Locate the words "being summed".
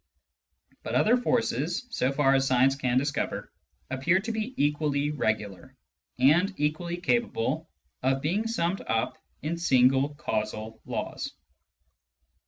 8.19-8.81